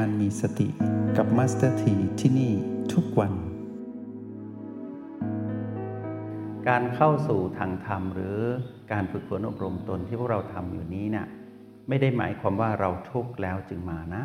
[0.00, 0.68] การมีสติ
[1.16, 2.52] กับมาสเตอร์ทีที่นี่
[2.92, 3.32] ทุกวัน
[6.68, 8.38] การเข้าสู่ทางธรรมหรือ
[8.92, 11.26] การฝึกฝนอบรมตนที่พวกเราทำอยู่นี้เนี่ย
[11.88, 14.22] ไม่ได้หมายความว่าเราทุกข์แล้วจึงมานะ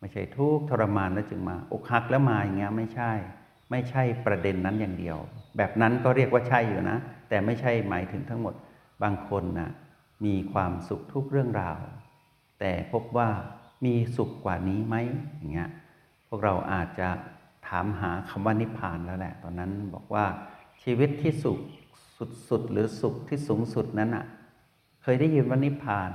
[0.00, 3.12] ไม่ใช่ทุกข์ทรมานแล้วจึงมาอกหักแล้วมาอย่างเงี้ยไม่ใช่
[3.70, 5.18] ไม่ใช่ประเด็นนั้นอย่างเดียว
[5.56, 8.54] แบบนั้นก็เรียกว่าใช่อยู่นะ แต่ไม่ใช่หมายถึงทั้งหมด
[9.02, 9.70] บางคนน่ะ
[10.24, 11.78] มีความสุขทุกเรื่องราว
[12.60, 13.30] แต่พบว่า
[13.84, 14.96] มีสุขกว่านี้ไหม
[15.36, 15.70] อย่างเงี้ย
[16.28, 17.08] พวกเราอาจจะ
[17.66, 20.24] ถามหาคำว่านิพพานแล้วแหละ ตอนนั้นบอกว่า
[20.82, 21.58] ชีวิตที่สุข
[22.48, 24.26] สุดๆหรือสุขที่สูงสุดนั้นอะ
[25.02, 26.10] เคยได้ยินว่านิพพาน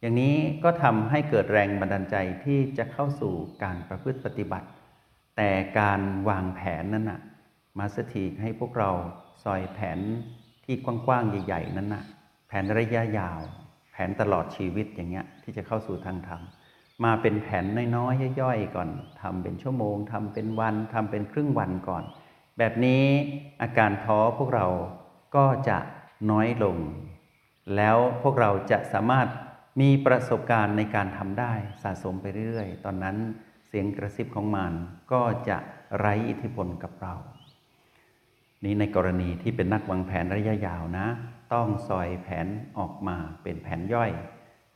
[0.00, 4.68] อย่างนี้ก็ทำให้เกิดแรงบันดาลใจที่จะเข้าสู่การประพฤติปฏิบัติ
[5.36, 5.50] แต่
[5.80, 7.20] การวางแผนนั้นน่ะ
[7.78, 8.90] มาสถีให้พวกเรา
[9.44, 9.98] ซอยแผน
[10.64, 12.04] ที่กว้างๆใหญ่ ๆ นั้นน่ะ
[12.48, 13.40] แผนระยะยาว
[13.92, 16.40] แผนตลอดชีวิตอย่างเงี้ยที่จะเข้าสู่ทางธรรม
[17.04, 17.64] มาเป็นแผน
[17.96, 18.88] น้อยๆย่อยๆก่อน
[19.20, 22.04] ทำเป็นชั่วโมงทำเป็นวันทำเป็นครึ่งวันก่อน
[22.58, 23.04] แบบนี้
[23.62, 24.66] อาการท้อพวกเรา
[25.36, 25.78] ก็จะ
[26.30, 26.76] น้อยลง
[27.76, 29.28] แล้วพวกเราจะสามารถ
[29.80, 33.16] มีประสบการณ์ในการทำได้สะสมไปเรื่อยๆ ตอนนั้น
[33.66, 34.72] เสียงกระซิบของมัน
[35.12, 35.58] ก็จะ
[35.98, 37.14] ไร้อิทธิพลกับเรา
[38.64, 41.06] นี้ในกรณีที่เป็นนักวางแผนระยะยาวนะ
[41.52, 42.46] ต้องซอยแผน
[42.78, 44.10] ออกมาเป็นแผนย่อย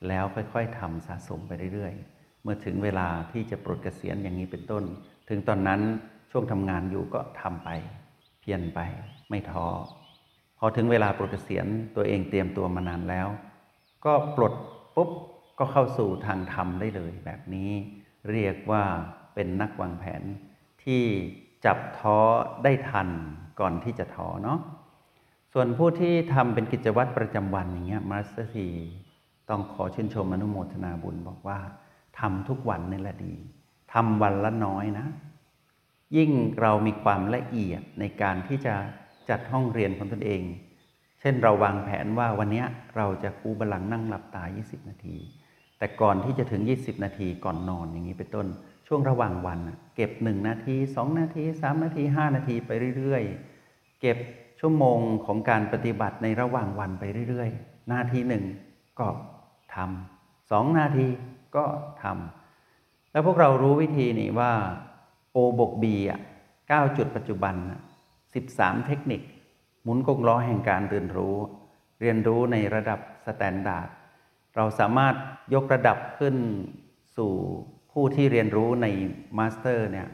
[0.08, 4.84] แล้วค่อยๆทำสะสมไปเรื่อยๆ เมื่อถึงเวลาที่จะปลดเกษียณอย่างนี้เป็นต้น
[5.28, 5.80] ถึงตอนนั้น
[6.30, 7.68] ช่วงทำงานอยู่ก็ทำไป
[8.40, 8.80] เพียรไป
[9.30, 9.66] ไม่ท้อ
[10.58, 13.28] พอถึงเวลาปลดเกษียณตัวเองเตรียมตัวมานานแล้ว
[14.04, 14.54] ก็ปลด
[14.96, 15.10] ปุ๊บ
[15.58, 17.70] ก็เข้าสู่ทางธรรมได้เลยแบบนี้
[18.30, 18.84] เรียกว่า
[19.34, 20.22] เป็นนักวางแผน
[20.84, 21.02] ที่
[21.64, 22.18] จับท้อ
[22.64, 23.08] ได้ทัน
[23.60, 24.58] ก่อนที่จะท้อเนาะ
[25.52, 28.68] ส่วนผู้ที่ทำเป็นกิจวัตรประจำวันอย่างเงี้ยมาสเตอร์ที
[29.50, 31.58] ต้องขอชื่นชมอนุโมทนาบุญบอกว่า
[32.18, 33.34] ทำทุกวันนี่แหละดี
[33.92, 35.06] ทำวันละน้อยนะ
[36.16, 36.30] ยิ่ง
[36.60, 38.74] เรามีความละเอียดในการที่จะ
[39.28, 40.42] จัดห้องเรียนของตนเอง
[41.20, 42.64] เช่นเราวางแผนว่าวันนี้
[42.96, 45.16] เราจะคูบาลังนั่งหลับตา 20 นาที
[45.78, 48.46] แต่ก่อนที่จะถึง 20 นาทีก่อนนอนอย่างนี้เป็นต้น
[48.86, 49.58] ช่วงระหว่างวัน
[49.94, 54.18] เก็บ 1 นาที 2 นาที 3 นาที 5 นาทีไปเรื่อยๆ เก็บ
[54.60, 58.44] ชั่วโมงของการปฏิบัติในระหว่างวันไปเรื่อยๆ นาทีหนึ่ง
[58.98, 59.06] ก็
[59.74, 61.08] ทำสองนาที
[61.56, 61.64] ก็
[62.02, 64.52] ทำแล้วพวกเรารู้วิธีนี่ว่า
[65.34, 66.20] O บวก B อะ
[66.58, 67.54] 9จุดปัจจุบัน
[68.20, 69.20] 13 เทคนิค
[69.82, 71.36] หมุนกงล้อแห่งการเรียนรู้
[72.00, 73.88] เรียนรู้ในระดับ standard
[74.56, 75.14] เราสามารถ
[75.54, 76.36] ยกระดับขึ้น
[77.16, 77.32] สู่
[77.92, 78.86] ผู้ที่เรียนรู้ใน
[79.38, 80.06] มาสเตอร์เนี่ย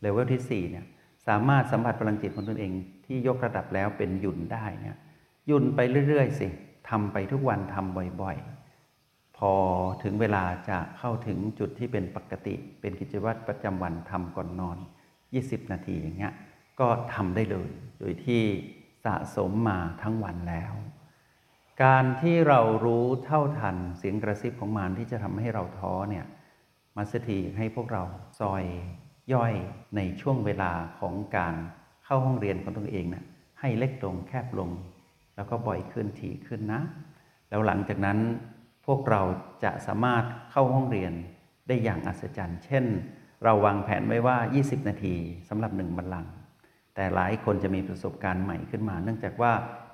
[0.00, 0.84] เลเวลที่ 4 เนี่ย
[1.26, 2.72] สามารถสัมผัสพลังจิตของตนเอง
[3.06, 4.96] ที่ยกระดับแล้วเป็นหยุ่นได้เนี่ย
[5.46, 6.48] หยุ่นไปเรื่อย ๆ สิ
[6.88, 9.54] ทำไปทุกวันทำบ่อย ๆ
[10.02, 14.78] ถึงเวลาจะเข้าถึงจุดที่เป็นปกติ เป็นกิจวัตรประจำวันทำก่อนนอน
[15.24, 16.34] 20 นาทีอย่างเงี้ย
[16.80, 18.42] ก็ทำได้เลย โดยที่
[19.04, 20.72] สะสมมาทั้งวันแล้ว
[21.84, 26.24] การที่เรารู้เท่าทันเสียงกระซิบของมารที่จะทำให้เราท้อเนี่ย
[26.96, 28.02] มาสถีให้พวกเรา
[28.40, 28.64] ซอย
[29.32, 29.54] ย่อย
[29.96, 31.54] ในช่วงเวลาของการ
[32.04, 33.24] เข้าห้องเรียนของตนเองนะ
[33.60, 34.70] ให้เล็กลงแคบลง
[35.36, 36.80] แล้วก็บ่อยขึ้นถี่ขึ้นนะ
[37.48, 38.18] แล้วหลังจากนั้น
[38.86, 39.22] พวกเรา
[39.64, 41.12] จะสามารถเข้าห้องเรียน
[41.66, 42.84] ได้อย่างอัศจรรย์ เช่น
[43.44, 45.14] เราวางแผนไว้ว่า 20 นาที
[45.48, 46.32] สำหรับหนึ่งบัลลังก์
[46.94, 49.52] แต่หลายคนจะมีประสบการณ์ใหม่ขึ้นมา เนื่องจากว่า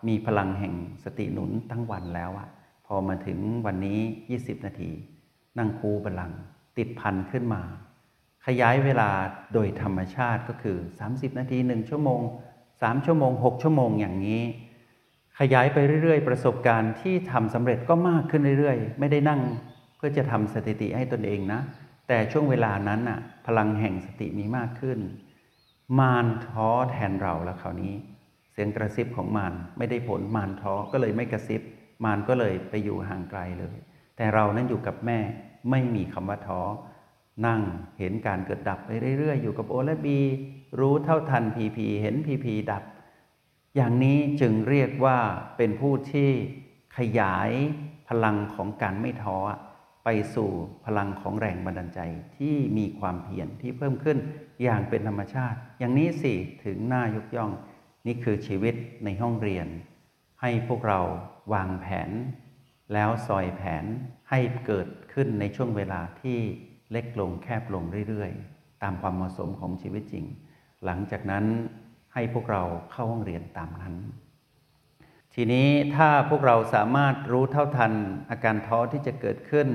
[0.09, 0.75] มีพลังแห่ง
[1.05, 2.49] สติหนุนทั้งวันแล้วอะ
[2.87, 3.99] พอมาถึงวันนี้
[4.34, 4.91] 20 นาที
[5.59, 6.39] นั่งคูบัลลังก์
[6.78, 7.62] ติดพันขึ้นมา
[8.47, 9.11] ขยายเวลา
[9.53, 10.78] โดยธรรมชาติก็คือ
[11.09, 12.21] 30 นาที 1 ชั่วโมง
[12.65, 14.43] 3 ชั่วโมง 6 ชั่วโมงอย่างนี้
[15.43, 19.41] ขยายไปเรื่อย ๆ ประสบการณ์ที่ทำสำเร็จก็มากขึ้นเรื่อย ๆ ไม่ได้นั่ง
[19.97, 21.61] เพื่อจะทำสถิติให้ตนเองนะ
[22.09, 24.99] แต่ช่วงเวลานั้นน่ะพลังแห่งสติมีมากขึ้น
[25.99, 27.95] มารท้อแทนเราแล้วคราวนี้
[28.53, 31.63] เสียงกระซิบของมารไม่ได้ผลมารท้อก็เลยไม่กระซิบ
[32.04, 33.77] มารก็เลยไปอยู่ห่างไกลเลย
[34.16, 35.19] แต่เรานั้นอยู่กับแม่
[35.71, 36.60] ไม่มีคำว่าท้อ
[37.47, 37.60] นั่ง
[37.98, 40.19] เห็นการเกิดดับไปเรื่อย ๆ อยู่กับโอและบี
[40.81, 42.83] รู้เท่าทันพีพีเห็นพีพีดับ
[43.77, 45.19] อย่างนี้จึงเรียกว่า
[45.57, 46.31] เป็นผู้ที่
[46.97, 47.51] ขยาย
[48.09, 49.39] พลังของการไม่ท้อ
[50.05, 50.51] ไปสู่
[50.84, 52.01] พลังของแรงบันดาลใจ
[52.37, 54.19] ที่มีความเพียรที่เพิ่มขึ้น
[54.63, 56.34] อย่างเป็นธรรมชาติ อย่างนี้สิ
[56.65, 57.53] ถึงหน้ายกย่อง
[58.07, 58.75] นี่คือชีวิต
[59.05, 59.67] ในห้องเรียน
[60.41, 61.01] ให้พวกเรา
[61.53, 62.11] วางแผน
[62.93, 63.84] แล้วซอยแผน
[64.31, 66.39] ให้เกิดขึ้นในช่วงเวลาที่
[66.93, 70.27] เล็กลงแคบลงเรื่อยๆ ตามความเหมาะสมของชีวิตจริง
[70.84, 71.45] หลังจากนั้น
[72.15, 72.62] ให้พวกเรา
[72.92, 73.95] เข้าห้องเรียนตามนั้น
[75.34, 77.92] ทีนี้ถ้าพวกเราสามารถรู้เท่าทัน
[78.30, 79.68] อาการท้อที่จะเกิดขึ้น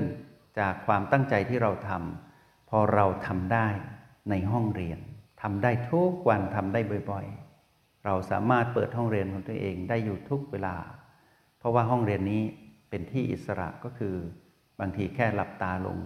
[0.58, 3.68] จากความตั้งใจที่เราทำพอเราทำได้
[4.30, 4.98] ในห้องเรียน
[5.42, 6.80] ทำได้ทุกวันทำได้
[7.10, 10.76] บ่อยๆ เราสามารถเปิดห้องเรียนของตัวเองได้อยู่ทุกเวลา
[11.58, 12.42] เพราะว่าห้องเรียนนี้
[12.90, 14.14] เป็นที่อิสระก็คือ
[14.80, 15.98] บางทีแค่หลับตาลง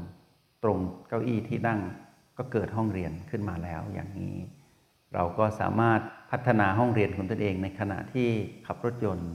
[0.62, 0.79] ตรง
[1.09, 1.81] เก้าอี้ที่นั่ง
[2.38, 4.37] ก็เกิดห้องเรียนขึ้นมาแล้วอย่างนี้
[5.15, 8.29] เราก็สามารถพัฒนาห้องเรียนของตนเองในขณะที่
[8.67, 9.33] ขับรถยนต์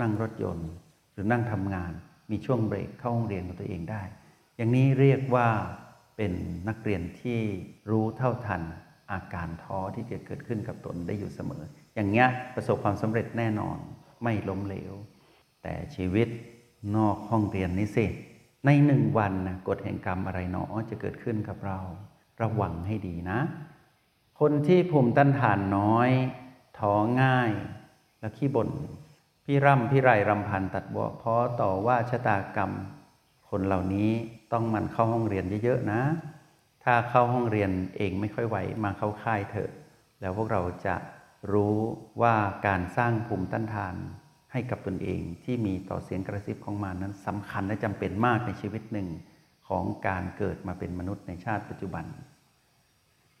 [0.00, 0.68] นั่งรถยนต์
[1.12, 1.92] หรือนั่งทำงาน
[2.30, 4.02] มีช่วงเบรกเข้าห้องเรียนของตัวเองได้
[4.56, 5.48] อย่างนี้เรียกว่า
[6.16, 6.32] เป็น
[6.68, 7.40] นักเรียนที่
[7.90, 8.62] รู้เท่าทัน
[9.12, 11.62] อาการท้อที่จะเกิดขึ้นกับตนได้อยู่เสมอ
[11.94, 13.78] อย่างเงี้ยประสบความสำเร็จแน่นอน
[14.22, 14.94] ไม่ล้มเหลว
[15.62, 16.28] แต่ชีวิต
[16.96, 18.06] นอกห้องเรียนนี้สิ
[18.66, 21.78] ในหนึ่งวันนะกฎแห่งกรรมอะไรหนอจะเกิดขึ้นกับเรา
[22.42, 23.38] ระวังให้ดีนะ
[24.42, 26.10] คนที่ภูมิต้านทานน้อย
[26.78, 27.50] ท้อง่าย
[28.20, 28.68] และขี้บ่น
[29.44, 32.70] พี่ร่ำพี่ไรรำพันตัดบวเพราะต่อว่าชะตากรรม
[33.50, 34.10] คนเหล่านี้
[34.52, 36.00] ต้องมันเข้าห้องเรียนเยอะๆนะ
[36.84, 39.70] ถ้าเข้าห้องเรียนเองไม่ค่อยไหวมาเข้าค่ายเถอะ
[40.20, 40.96] แล้วพวกเราจะ
[41.52, 41.76] รู้
[42.22, 42.34] ว่า
[42.66, 43.94] การสร้างภูมิต้านทาน
[44.52, 49.08] ให้กับตนเองที่มีต่อเสียงกระซิบของมานั้นสำคัญและจำเป็นมากในชีวิตหนึ่ง
[49.68, 52.04] ของการเกิดมาเป็นมนุษย์ในชาติปัจจุบัน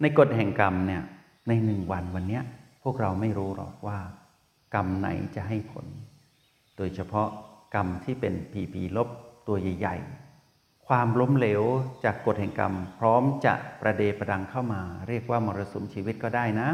[0.00, 1.02] ในกฎแห่งกรรมเนี่ย
[1.48, 2.40] ในหนึ่งวันวันนี้
[2.82, 3.98] พวกเราไม่รู้หรอกว่า
[4.74, 5.86] กรรมไหนจะให้ผล
[6.76, 7.28] โดยเฉพาะ
[7.74, 9.08] กรรมที่เป็นผีผีลบ
[9.46, 11.62] ตัวใหญ่ ๆ ความล้มเหลว
[12.04, 16.68] จากกฎแห่งกรรม พร้อมจะประเดประดังเข้ามา เรียกว่ามรสุมชีวิตก็ได้นะ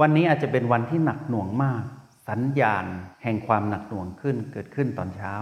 [0.00, 1.82] วันนี้อาจจะเป็นวันที่หนักหน่วงมาก
[2.28, 2.84] สัญญาณ
[3.22, 5.34] แห่งความหนักหน่วงขึ้นเกิดขึ้นตอนเช้า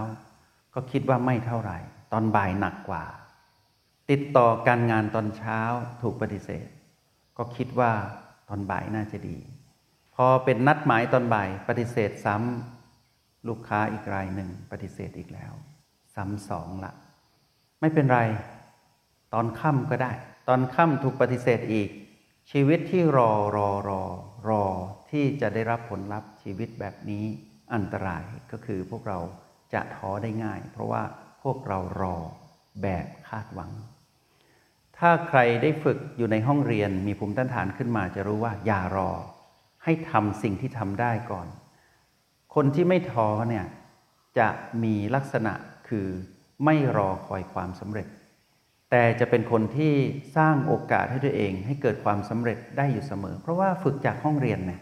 [0.73, 1.77] ก็คิดว่าไม่เท่าไหร่
[2.11, 3.03] ตอนบ่ายหนักกว่า
[4.11, 5.59] ติดต่อการงานตอนเช้า
[6.01, 6.67] ถูกปฏิเสธ
[7.37, 7.93] ก็คิดว่า
[8.49, 9.37] ตอนบ่ายน่าจะดี
[10.15, 15.53] พอเป็นนัดหมายตอนบ่ายปฏิเสธซ้ำลูกค้าอีกรายหนึ่งปฏิเสธอีกแล้ว
[16.15, 16.93] ซ้ำสองละ
[17.79, 18.19] ไม่เป็นไร
[19.33, 20.11] ตอนค่ำก็ได้
[20.47, 21.89] ตอนค่ำถูกปฏิเสธอีก
[22.51, 24.01] ชีวิตที่รอรอรอ
[24.49, 24.63] รอ
[25.11, 27.25] ที่จะได้รับผลลัพธ์ชีวิตแบบนี้
[27.73, 29.19] อันตรายก็คือพวกเรา
[29.73, 31.03] จะท้อได้ง่าย เพราะว่า
[31.43, 32.15] พวกเรารอ
[32.81, 33.71] แบบคาดหวัง
[35.01, 39.11] ถ้าใครได้ฝึกอยู่ในห้องเรียนมีภูมิต้านทานขึ้นมา จะรู้ว่าอย่ารอ
[39.83, 41.47] ให้ทำสิ่งที่ทำได้ก่อน
[42.55, 43.65] คนที่ไม่ท้อเนี่ย
[44.39, 44.49] จะ
[44.83, 45.53] มีลักษณะ
[45.87, 46.07] คือ
[46.65, 48.07] ไม่รอคอยความสำเร็จ
[48.91, 49.93] แต่จะเป็นคนที่
[50.37, 54.81] สร้างโอกาสให้ตัวเอง ให้เกิดความสำเร็จได้อยู่เสมอ เพราะว่าฝึกจากห้องเรียนเนี่ย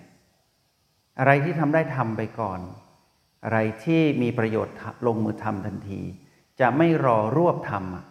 [1.20, 2.60] อะไรที่ทำได้ทำไปก่อน
[3.44, 4.76] อะไรที่มีประโยชน์
[5.08, 6.02] ลงมือทำทันที
[6.60, 8.06] จะไม่รอรวบทำอะ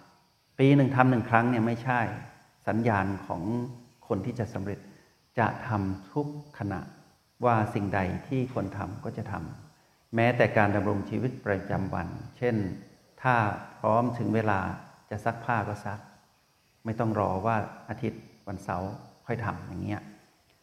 [0.58, 2.00] ปีหนึ่งทำหนึ่งครั้งเนี่ยไม่ใช่
[2.68, 3.42] สัญญาณของ
[4.08, 4.78] คนที่จะสำเร็จ
[5.38, 6.26] จะทำทุก
[6.58, 6.80] ขณะ
[7.44, 12.08] ว่าสิ่งใดที่คนทำก็จะทำแม้แต่การดำรงชีวิตประจำวัน
[12.38, 12.56] เช่น
[13.22, 13.34] ถ้า
[13.78, 14.60] พร้อมถึงเวลา
[15.10, 16.00] จะซักผ้าก็ซัก
[16.84, 17.56] ไม่ต้องรอว่า
[17.88, 18.90] อาทิตย์วันเสาร์
[19.26, 20.02] ค่อยทำอย่างเงี้ย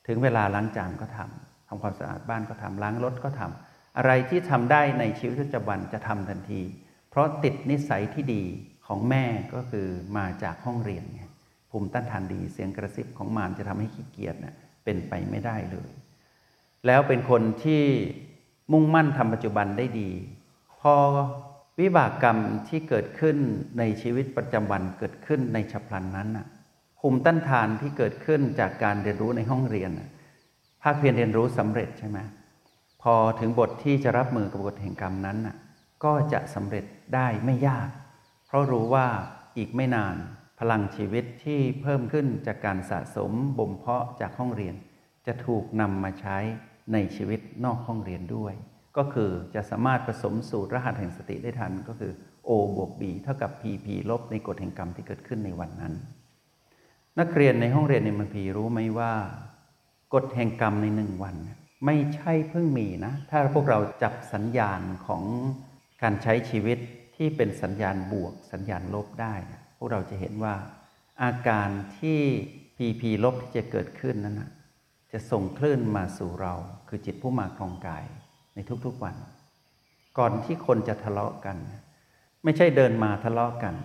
[0.07, 6.61] ถึงเวลาล้างจานก็ทำทำความสะอาดบ้านก็ทำล้างรถก็ทำอะไรที่ทำได้ในชีวิตประจำวันจะทำทันที
[7.09, 8.43] เพราะติดนิสัยที่ดี
[8.87, 9.87] ของแม่ก็คือ
[10.17, 11.23] มาจากห้องเรียนไง
[11.69, 15.91] ภูมิต้านทานดีเสียงกระซิบของมารจะทำให้ขี้เกียจเนะ่ยเป็นไปไม่ได้เลย
[16.85, 17.83] แล้วเป็นคนที่
[18.71, 20.11] มุ่งมั่นทำปัจจุบันได้ดี
[20.81, 20.95] พอ
[21.79, 22.37] วิบากกรรม
[22.67, 23.37] ที่เกิดขึ้น
[23.77, 26.47] ในชีวิตประจำวันเกิดขึ้นในฉับพลันนั้นน่ะ
[26.99, 29.91] ภูมิต้านทานที่เกิดขึ้นจากการเรียนรู้ในห้องเรียน
[30.83, 32.19] ภาคเพียรเรียนรู้สำเร็จใช่ไหม
[33.01, 35.57] พอถึงบทที่จะรับมือกับบทแห่งกรรมนั้นนะ
[36.03, 37.89] ก็จะสำเร็จได้ไม่ยาก
[38.47, 39.07] เพราะรู้ว่า
[39.57, 40.15] อีกไม่นาน
[40.59, 44.75] พลังชีวิตที่เพิ่มขึ้นจากการสะสมบ่มเพาะจากห้องเรียน
[45.27, 46.37] จะถูกนำมาใช้
[46.93, 48.53] ในชีวิตนอกห้องเรียนด้วย
[48.97, 52.11] ก็คือจะสามารถผสมสูตรรหัสแห่งสติได้ทันก็คือ
[52.47, 55.93] O บวก B เท่ากับ PP ลบในกฎแห่งกรรมที่เกิดขึ้นในวันนั้น
[57.19, 59.13] นักเรียนในห้องเรียนในมันพีรู้ไหมว่า
[60.13, 61.35] กฎแห่งกรรมในหนึ่งวัน
[61.85, 65.23] ไม่ใช่เพิ่งมีนะ ถ้าพวกเราจับสัญญาณของ
[66.01, 66.77] การใช้ชีวิต
[67.15, 69.33] ที่เป็นสัญญาณบวกสัญญาณลบได้
[69.77, 70.55] พวกเราจะเห็นว่า
[71.23, 71.69] อาการ
[71.99, 72.19] ที่
[72.77, 74.51] PP ลบที่จะเกิดขึ้นนั้นนะ
[75.11, 76.53] จะส่งคลื่นมาสู่เรา
[76.87, 78.05] คือจิตผู้มาครองกาย
[78.55, 79.15] ในทุกๆวัน
[80.17, 81.57] ก่อนที่คนจะทะเลาะกัน
[82.43, 83.75] ไม่ใช่เดินมาทะเลาะกัน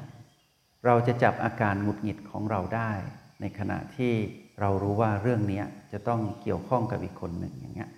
[0.87, 2.93] เราจะจับอาการหงุดหงิดของเราได้
[3.41, 4.13] ในขณะที่
[4.61, 7.91] เรารู้ว่าเรื่องนี้จะต้องเกี่ยวข้องกับอีกคนหนึ่งอย่างเงี้ย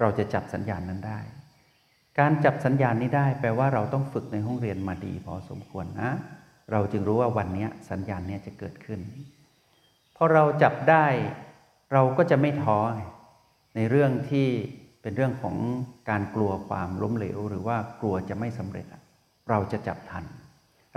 [0.00, 1.20] เราจะจับสัญญาณนั้นได้
[2.20, 6.10] การจับสัญญาณนี้ได้แปลว่าเราต้องฝึกในห้องเรียนมาดีพอสมควรนะ
[6.72, 9.00] เราจึงรู้ว่าวันนี้สัญญาณนี้จะเกิดขึ้น
[10.16, 11.06] พอเราจับได้
[11.92, 12.78] เราก็จะไม่ท้อ
[13.76, 14.48] ในเรื่องที่
[15.02, 15.56] เป็นเรื่องของ
[16.10, 18.86] การกลัวความล้มเหลว หรือว่ากลัวจะไม่สำเร็จ
[19.50, 20.24] เราจะจับทัน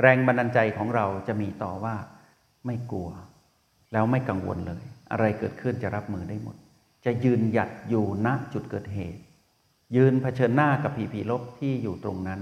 [0.02, 1.96] แรงบันดาลใจของเราจะมีต่อว่า
[2.66, 3.10] ไม่กลัว
[3.94, 6.56] แล้วไม่กังวลเลย อะไรเกิดขึ้นจะรับมือได้หมด
[7.06, 9.22] จะยืนหยัดอยู่ณจุดเกิดเหตุ
[9.96, 12.42] ยืนเผชิญหน้ากับผีผีลบที่อยู่ตรงนั้น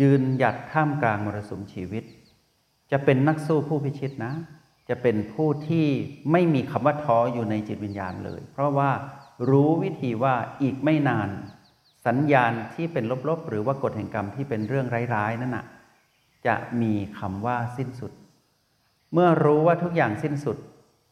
[0.00, 2.04] ยืนหยัดท่ามกลางมรสุมชีวิต
[2.90, 4.32] จะเป็นนักสู้ผู้พิชิตนะ
[4.88, 5.86] จะเป็นผู้ที่
[6.32, 8.90] ไม่มีคำว่าท้ออยู่ในจิตวิญญาณเลย เพราะว่า
[9.50, 11.28] รู้วิธีว่าอีกไม่นาน
[12.06, 15.64] สัญญาณที่เป็นลบๆ หรือว่ากฎแห่งกรรมที่เป็นเรื่องร้ายๆนั่นนะ
[16.46, 18.12] จะมีคำว่าสิ้นสุด
[19.12, 20.56] เมื่อรู้ว่าทุกอย่างสิ้นสุด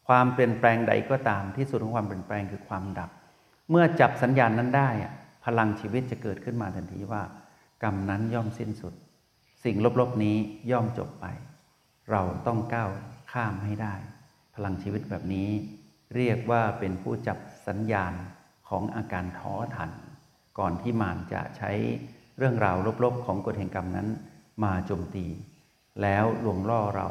[0.09, 3.11] ความเปลี่ยนแปลงใดก็ตามที่สุดของความเปลี่ยนแปลงคือความดับ
[3.71, 4.91] เมื่อจับสัญญาณนั้นได้
[5.45, 7.23] พลังชีวิตจะเกิดขึ้นมาทันทีว่า
[7.83, 8.95] กรรมนั้นย่อมสิ้นสุด
[9.65, 10.37] สิ่งลบๆนี้
[10.71, 11.27] ย่อมจบไป
[12.11, 12.91] เราต้องก้าว
[13.33, 13.95] ข้ามให้ได้
[14.55, 15.51] พลังชีวิตแบบนี้
[16.17, 18.13] เรียกว่าเป็นผู้จับสัญญาณ
[18.69, 19.91] ของอาการท้อทัน
[20.59, 21.73] ก่อนที่มารจะใช้
[22.39, 24.09] เรื่องราวลบๆ ของกฎแห่งกรรมนั้น
[24.63, 25.27] มาโจมตี
[26.03, 27.09] แล้วลวงล่อเรา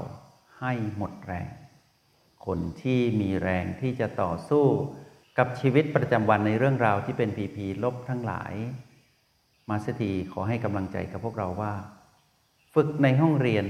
[0.59, 1.50] ให้หมดแรง
[2.45, 4.65] คนที่มีแรงที่จะต่อสู้
[5.38, 8.53] กับชีวิตประจำวันในเรื่องราวที่เป็นผีผีลบทั้งหลาย
[9.69, 11.74] มาสถีขอให้กำลังใจกับพวกเราว่า
[12.74, 13.65] ฝึกในห้องเรียน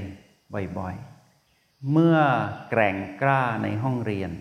[0.78, 2.18] บ่อยๆ เมื่อ
[2.70, 4.32] แกร่งกล้าในห้องเรียน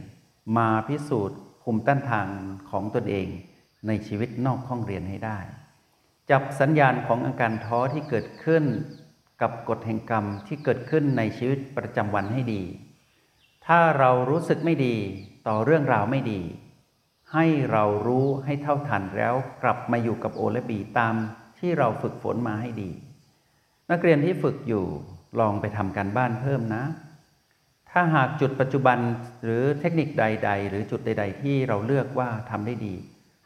[0.57, 2.29] มาพิสูจน์ภูมิต้านทาน
[2.71, 3.29] ของตนเอง
[3.87, 5.39] ในชีวิตนอกห้องเรียนให้ได้
[6.31, 8.65] จับสัญญาณของอาการท้อที่เกิดขึ้น
[9.43, 12.63] กับกฎแห่งกรรมที่เกิดขึ้นในชีวิตประจำวันให้ดี
[13.67, 14.97] ถ้าเรารู้สึกไม่ดี
[15.47, 16.41] ต่อเรื่องราวไม่ดี
[17.35, 21.15] ให้เรารู้ให้เท่าทันแล้วกลับมาอยู่กับโอและบีตาม
[21.59, 22.91] ที่เราฝึกฝนมาให้ดี
[23.91, 24.85] นักเรียนที่ฝึกอยู่
[25.41, 26.85] ลองไปทำการบ้านเพิ่มนะ
[27.91, 28.99] ถ้าหากจุดปัจจุบัน
[29.45, 32.95] หรือเทคนิคใด ๆ หรือจุดใด ๆ ที่เราเลือกว่าทำได้ดี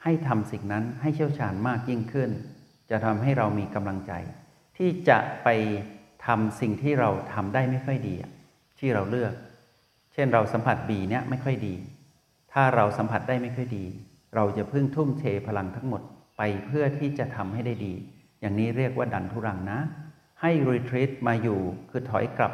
[0.03, 2.31] ให้ทำสิ่งนั้นให้เชี่ยวชาญมากยิ่งขึ้น
[2.91, 4.13] จะทำให้เรามีกำลังใจ
[4.77, 5.49] ที่จะไป
[6.27, 8.15] ทำสิ่งที่เราทำได้ไม่ค่อยดี
[8.79, 9.33] ที่เราเลือก
[10.13, 11.75] เช่นเราสัมผัสบีเนี่ยไม่ค่อยดี
[12.53, 13.85] ถ้าเราสัมผัสได้ไม่ค่อยดี
[14.35, 16.03] เราจะพึ่งทุ่มเทพลังทั้งหมด
[16.37, 17.95] ไปเพื่อที่จะทำให้ได้ดี
[18.41, 19.79] อย่างนี้เรียกว่าดันทุรังนะ
[20.41, 22.53] ให้รีทรีตมาอยู่คือถอยกลับ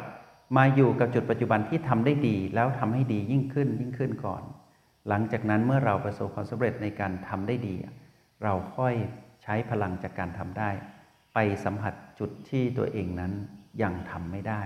[0.57, 4.43] มาอยู่กับจุดปัจจุบันที่ทำได้ดี แล้วทำให้ดียิ่งขึ้นยิ่งขึ้นก่อน
[5.07, 7.75] หลังจากนั้นเมื่อเราประสบความสำเร็จในการทำได้ดี
[8.43, 8.93] เราค่อย
[9.43, 10.69] ใช้พลังจากการทำได้
[11.33, 13.31] ไปสัมผัสจุดที่ตัวเองนั้น
[13.81, 14.61] ยังทำไม่ได้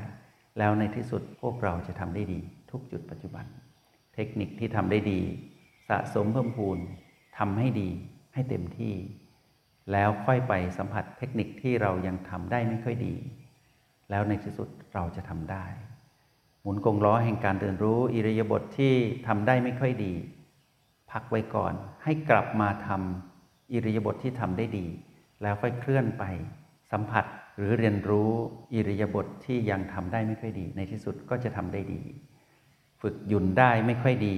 [0.58, 2.40] แล้วในที่สุดพวกเราจะทำได้ดี
[2.72, 3.46] ทุกจุดปัจจุบัน
[4.14, 5.22] เทคนิคที่ทำได้ดี
[5.90, 6.78] สะสมเพิ่มพูน
[7.38, 7.90] ทำให้ดี
[8.34, 8.96] ให้เต็มที่
[9.92, 13.16] แล้วค่อยไปสัมผัสเทคนิคที่เรายังทำได้ไม่ค่อยดี
[14.10, 15.66] แล้วในที่สุดเราจะทำได้
[16.62, 18.94] หมุนกงล้อแห่งการเรียนรู้อิริยาบถทที่
[19.28, 20.14] ทำได้ไม่ค่อยดี
[21.12, 24.86] พักไว้ก่อนให้กลับมาทำอิริยาบถทที่ทำได้ดี
[25.42, 26.24] แล้วค่อยเคลื่อนไป
[26.92, 27.26] สัมผัส
[27.58, 28.32] หรือเรียนรู้
[28.74, 32.02] อิริยาบถทที่ยังทำได้ไม่ค่อยดี ในที่สุดก็จะทำได้ดี
[33.04, 34.38] ฝึกหยุ่นได้ไม่ค่อยดี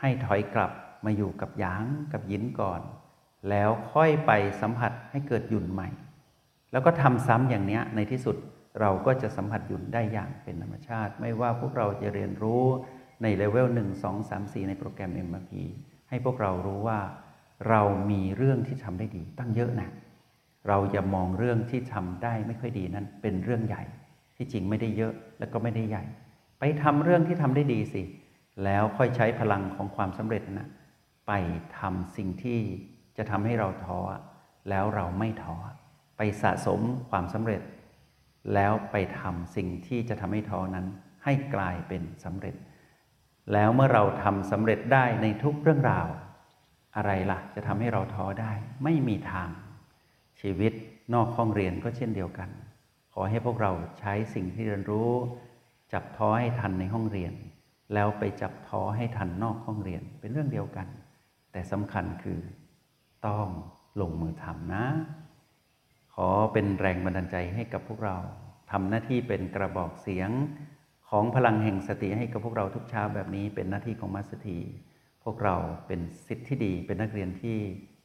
[0.00, 0.72] ให้ถอยกลับ
[1.04, 2.80] มาอยู่กับหยางกับยินก่อน
[3.50, 5.88] แล้วค่อยไปสัมผัสให้เกิดหยุ่นใหม่
[6.72, 8.36] แล้วก็ทำซ้ำอย่างนี้ในที่สุด
[8.80, 12.64] เราก็จะสัมผัสหยุ่นได้อย่างเป็นธรรมชาติ ไม่ว่าพวกเราจะเรียนรู้
[13.22, 15.52] ในเลเวล1 2 3 4 ในโปรแกรม MRP
[16.08, 17.00] ให้พวกเรารู้ว่า
[17.68, 19.90] เรามีเรื่องที่ทำได้ดีตั้งเยอะนะ
[20.68, 23.82] เราอย่ามองเรื่องที่ทำได้ไม่ค่อยดีนั้นเป็นเรื่องใหญ่
[24.36, 26.04] ที่จริงไม่ได้เยอะแล้วก็ไม่ได้ใหญ่
[26.82, 28.02] ทำเรื่องที่ทำได้ดีสิ
[28.64, 30.68] แล้วค่อยใช้พลังของความสำเร็จนะ
[31.26, 31.32] ไป
[31.78, 32.60] ทำสิ่งที่
[33.16, 33.98] จะทำให้เราท้อ
[34.70, 35.56] แล้วเราไม่ท้อ
[36.16, 36.80] ไปสะสม
[37.10, 37.62] ความสำเร็จ
[38.54, 40.86] แล้วไปทำสิ่งที่จะทำให้ท้อนั้น
[41.24, 42.54] ให้กลายเป็นสำเร็จ
[43.52, 46.08] แล้วเมื่อเราทำสำเร็จได้ในทุกเรื่องราว
[46.96, 48.52] อะไรล่ะ จะทำให้เราท้อได้
[48.84, 49.48] ไม่มีทาง
[50.40, 50.72] ชีวิต
[51.14, 52.48] นอกห้องเรียนก็เช่นเดียวกัน
[53.12, 55.12] ขอให้พวกเราใช้สิ่งที่เรียนรู้
[55.92, 57.32] จับท้อให้ทันในห้องเรียน
[57.94, 60.86] แล้วไปจับท้อให้ทันนอกห้องเรียนเป็นเรื่องเดียวกัน
[61.52, 62.40] แต่สำคัญคือ
[63.26, 63.46] ต้อง
[64.00, 64.84] ลงมือทำนะ
[66.14, 68.16] ขอเป็นแรงบันดาลใจให้กับพวกเรา
[68.70, 70.30] ทำหน้าที่เป็นกระบอกเสียง
[71.08, 74.58] ของพลังแห่งสติให้กับพวกเราทุกเช้าแบบนี้เป็นหน้าที่ของมัสถี
[75.24, 77.58] พวกเราเป็นสิทธิ์ที่ดี เป็นนักเรียนที่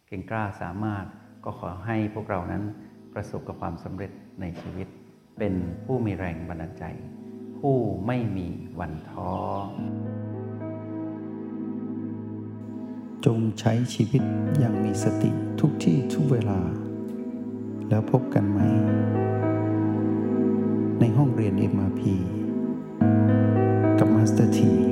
[0.07, 1.05] เก่งกล้าสามารถ
[1.45, 2.63] ก็ขอให้พวกเรานั้น
[3.13, 4.87] ประสบกับความสำเร็จในชีวิต
[5.37, 5.53] เป็น
[5.85, 6.85] ผู้มีแรงบันดาลใจ
[7.59, 8.47] ผู้ไม่มี
[8.79, 9.33] วันท้อ
[13.25, 14.23] จงใช้ชีวิต
[14.59, 16.59] อย่างมีสติทุกที่ทุกเวลา
[17.89, 18.59] แล้วพบกันไหม
[20.99, 22.01] ในห้องเรียน MRP
[23.99, 24.88] กับมาสเตอร์ที